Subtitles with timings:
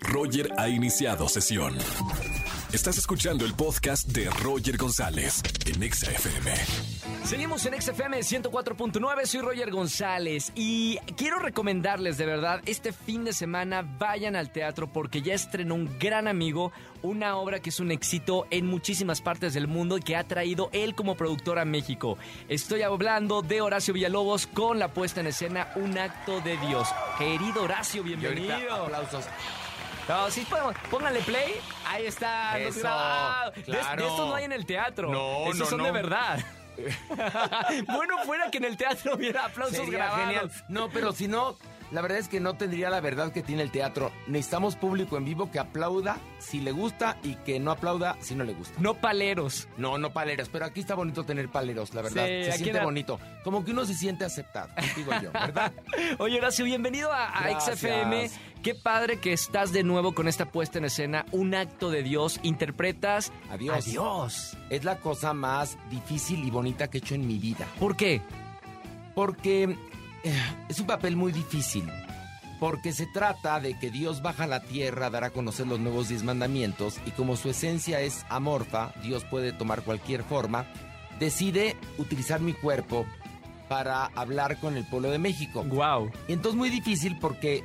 [0.00, 1.76] Roger ha iniciado sesión.
[2.72, 6.52] Estás escuchando el podcast de Roger González en Exa FM.
[7.24, 13.32] Seguimos en XFM 104.9, soy Roger González y quiero recomendarles de verdad, este fin de
[13.32, 17.90] semana vayan al teatro porque ya estrenó un gran amigo, una obra que es un
[17.90, 22.18] éxito en muchísimas partes del mundo y que ha traído él como productor a México.
[22.48, 26.88] Estoy hablando de Horacio Villalobos con la puesta en escena Un acto de Dios.
[27.18, 28.84] Querido Horacio, bienvenido.
[28.84, 29.24] aplausos.
[30.08, 30.74] No, sí, podemos.
[30.90, 31.60] Pónganle play.
[31.86, 32.58] Ahí está.
[32.58, 33.50] Eso, grabado.
[33.50, 34.06] De- De, claro.
[34.08, 35.10] estos no hay en el teatro.
[35.10, 35.84] No, Esos no, son no.
[35.84, 36.38] de verdad.
[37.86, 40.20] bueno, fuera que en el teatro hubiera aplausos Sería grabados.
[40.26, 40.50] genial.
[40.68, 41.56] No, pero si no,
[41.90, 44.10] la verdad es que no tendría la verdad que tiene el teatro.
[44.26, 48.44] Necesitamos público en vivo que aplauda si le gusta y que no aplauda si no
[48.44, 48.74] le gusta.
[48.80, 49.68] No paleros.
[49.76, 52.26] No, no paleros, pero aquí está bonito tener paleros, la verdad.
[52.26, 53.18] Sí, se siente era- bonito.
[53.44, 55.72] Como que uno se siente aceptado, digo yo, ¿verdad?
[56.18, 57.60] Oye, Horacio, bienvenido a, a.
[57.60, 58.30] XFM.
[58.62, 61.24] Qué padre que estás de nuevo con esta puesta en escena.
[61.30, 62.40] Un acto de Dios.
[62.42, 63.76] Interpretas A Dios.
[63.86, 64.56] a Dios.
[64.68, 67.66] Es la cosa más difícil y bonita que he hecho en mi vida.
[67.78, 68.20] ¿Por qué?
[69.14, 69.76] Porque
[70.68, 71.88] es un papel muy difícil.
[72.60, 75.78] Porque se trata de que Dios baja a la tierra a dar a conocer los
[75.78, 80.66] nuevos diez mandamientos y como su esencia es amorfa, Dios puede tomar cualquier forma,
[81.20, 83.06] decide utilizar mi cuerpo
[83.68, 85.62] para hablar con el pueblo de México.
[85.62, 86.10] Wow.
[86.26, 87.62] Y entonces muy difícil porque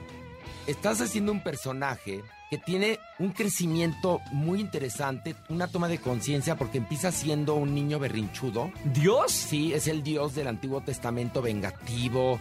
[0.68, 6.78] estás haciendo un personaje que tiene un crecimiento muy interesante, una toma de conciencia porque
[6.78, 8.72] empieza siendo un niño berrinchudo.
[8.94, 9.32] ¿Dios?
[9.32, 12.40] Sí, es el Dios del Antiguo Testamento vengativo,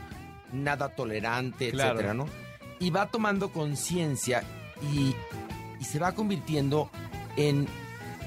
[0.52, 1.92] nada tolerante, Claro.
[1.92, 2.26] etcétera, ¿no?
[2.78, 4.42] Y va tomando conciencia
[4.92, 5.14] y,
[5.80, 6.90] y se va convirtiendo
[7.36, 7.66] en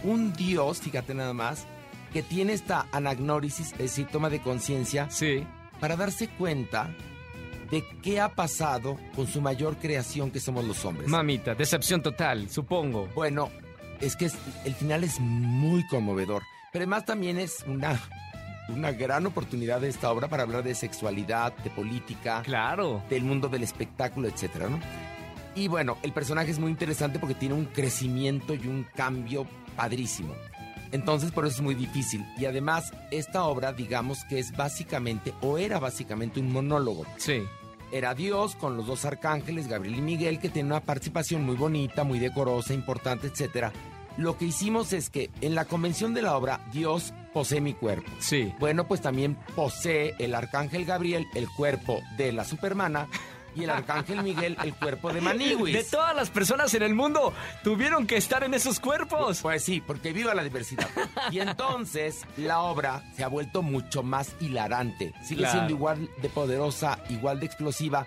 [0.04, 1.66] un Dios, fíjate nada más,
[2.14, 5.46] que tiene esta anagnórisis, es decir, toma de conciencia, Sí.
[5.80, 6.90] para darse cuenta
[7.72, 11.08] de qué ha pasado con su mayor creación que somos los hombres.
[11.08, 13.08] Mamita, decepción total, supongo.
[13.16, 13.50] Bueno,
[14.02, 14.36] es que es-
[14.66, 18.00] el final es muy conmovedor, pero además también es una,
[18.70, 23.02] una gran oportunidad de esta obra para hablar de sexualidad, de política, Claro.
[23.10, 24.80] del mundo del espectáculo, etcétera, ¿no?
[25.56, 29.48] Y bueno, el personaje es muy interesante porque tiene un crecimiento y un cambio
[29.78, 30.34] padrísimo.
[30.96, 32.26] Entonces, por eso es muy difícil.
[32.38, 37.44] Y además, esta obra, digamos que es básicamente, o era básicamente un monólogo Sí.
[37.92, 42.04] era Dios con los dos arcángeles, Gabriel y Miguel, que tienen una participación muy bonita,
[42.04, 43.72] muy decorosa, importante, etcétera.
[44.18, 48.10] Lo que hicimos es que en la convención de la obra, Dios posee mi cuerpo.
[48.20, 48.54] Sí.
[48.60, 53.10] Bueno, pues también posee el arcángel Gabriel el cuerpo de la Supermana
[53.56, 55.74] y el arcángel Miguel el cuerpo de Maniwis.
[55.74, 57.34] De todas las personas en el mundo
[57.64, 59.40] tuvieron que estar en esos cuerpos.
[59.42, 60.88] Pues sí, porque viva la diversidad.
[61.32, 65.14] Y entonces la obra se ha vuelto mucho más hilarante.
[65.24, 65.54] Sigue Claro.
[65.54, 68.06] siendo igual de poderosa, igual de explosiva,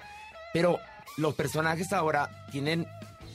[0.53, 0.78] pero
[1.16, 2.86] los personajes ahora tienen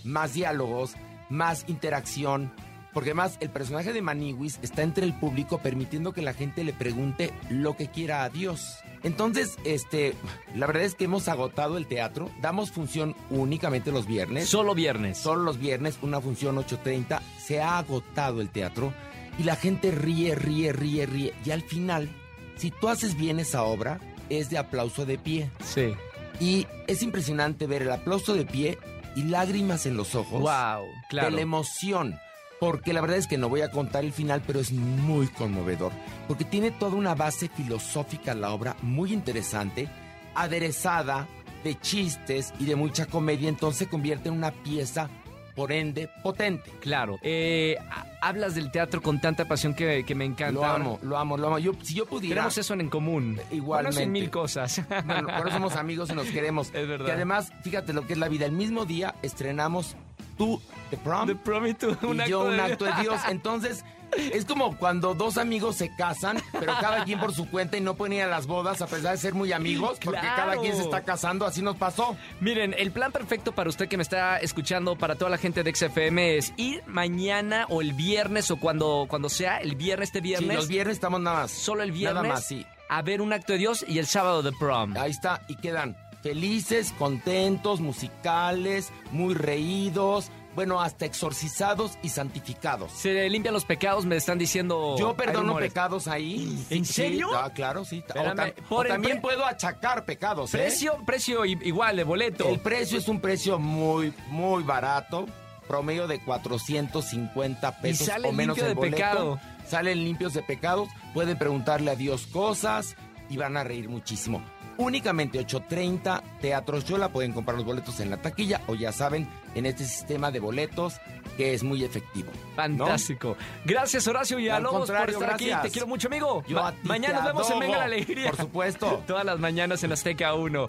[0.03, 0.93] más diálogos,
[1.29, 2.53] más interacción.
[2.93, 6.73] Porque además el personaje de Maniwis está entre el público permitiendo que la gente le
[6.73, 8.77] pregunte lo que quiera a Dios.
[9.01, 10.13] Entonces, este,
[10.55, 12.29] la verdad es que hemos agotado el teatro.
[12.41, 14.47] Damos función únicamente los viernes.
[14.47, 15.17] Solo viernes.
[15.17, 18.93] Solo los viernes, una función 8.30, se ha agotado el teatro
[19.39, 21.33] y la gente ríe, ríe, ríe, ríe.
[21.43, 22.07] Y al final,
[22.55, 23.99] si tú haces bien esa obra,
[24.29, 25.49] es de aplauso de pie.
[25.65, 25.93] Sí.
[26.39, 28.77] Y es impresionante ver el aplauso de pie
[29.15, 31.29] y lágrimas en los ojos Wow, claro.
[31.29, 32.17] de la emoción.
[32.63, 35.91] Porque la verdad es que no voy a contar el final, pero es muy conmovedor.
[36.27, 39.89] Porque tiene toda una base filosófica la obra, muy interesante,
[40.33, 41.27] aderezada
[41.63, 45.09] de chistes y de mucha comedia, entonces se convierte en una pieza,
[45.55, 46.71] por ende, potente.
[46.81, 47.19] Claro.
[47.21, 50.51] Eh, ha- hablas del teatro con tanta pasión que, que me encanta.
[50.53, 51.59] Lo amo, lo amo, lo amo.
[51.59, 52.35] Yo, si yo pudiera...
[52.35, 53.39] Tenemos eso en común.
[53.51, 53.97] Igualmente.
[53.99, 54.81] Bueno, mil cosas.
[55.05, 56.69] Bueno, por eso somos amigos y nos queremos.
[56.73, 57.07] Es verdad.
[57.07, 58.45] Y además, fíjate lo que es la vida.
[58.45, 59.95] El mismo día estrenamos
[60.37, 63.19] tú, The Prom, The Promise, un y yo un acto de Dios.
[63.29, 63.83] Entonces,
[64.15, 67.95] es como cuando dos amigos se casan, pero cada quien por su cuenta y no
[67.95, 70.35] pueden ir a las bodas a pesar de ser muy amigos, porque Claro.
[70.35, 72.15] cada quien se está casando, así nos pasó.
[72.39, 75.73] Miren, el plan perfecto para usted que me está escuchando, para toda la gente de
[75.73, 80.23] XFM, es ir mañana o el viernes o cuando, cuando sea, el viernes, este Sí,
[80.25, 81.51] viernes, los viernes estamos nada más.
[81.51, 82.67] solo el viernes, Nada más, sí.
[82.89, 84.95] a ver un acto de Dios y el sábado de prom.
[84.95, 92.91] Ahí está, y quedan felices, contentos, musicales, muy reídos, bueno, hasta exorcizados y santificados.
[92.91, 94.95] Se limpian los pecados, me están diciendo.
[94.99, 96.63] Yo perdono pecados ahí.
[96.69, 97.29] ¿En Sí, serio?
[97.35, 97.97] Ah, claro, sí.
[98.03, 100.59] O, Espérame, tam- por o el también puedo achacar pecados, ¿eh?
[100.59, 102.47] Precio, precio i- igual de boleto.
[102.47, 105.25] El precio es un precio muy, muy barato,
[105.67, 108.95] promedio de 450 pesos salen o menos limpio el de boleto.
[108.95, 109.39] pecado.
[109.67, 112.95] Salen limpios de pecados, pueden preguntarle a Dios cosas
[113.33, 114.43] y van a reír muchísimo.
[114.77, 119.65] Únicamente 8.30 Teatros Yola pueden comprar los boletos en la taquilla o ya saben, en
[119.65, 120.95] este sistema de boletos
[121.37, 122.31] que es muy efectivo.
[122.55, 123.35] Fantástico.
[123.65, 125.49] Gracias Horacio Villalobos por estar aquí.
[125.63, 126.43] Te quiero mucho, amigo.
[126.83, 128.29] mañana nos vemos en Venga la Alegría.
[128.29, 129.03] Por supuesto.
[129.07, 130.67] Todas las mañanas en Azteca 1.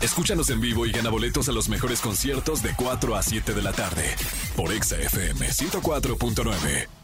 [0.00, 3.62] Escúchanos en vivo y gana boletos a los mejores conciertos de 4 a 7 de
[3.62, 4.04] la tarde
[4.56, 7.01] por Exa FM 104.9.